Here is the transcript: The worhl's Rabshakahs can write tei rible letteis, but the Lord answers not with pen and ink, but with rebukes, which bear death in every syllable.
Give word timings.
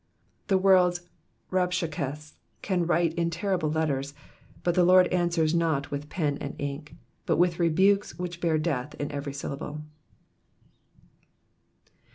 The 0.47 0.57
worhl's 0.57 1.01
Rabshakahs 1.51 2.33
can 2.63 2.87
write 2.87 3.15
tei 3.15 3.25
rible 3.49 3.71
letteis, 3.71 4.15
but 4.63 4.73
the 4.73 4.83
Lord 4.83 5.05
answers 5.09 5.53
not 5.53 5.91
with 5.91 6.09
pen 6.09 6.39
and 6.39 6.55
ink, 6.59 6.95
but 7.27 7.37
with 7.37 7.59
rebukes, 7.59 8.17
which 8.17 8.41
bear 8.41 8.57
death 8.57 8.95
in 8.95 9.11
every 9.11 9.31
syllable. 9.33 9.81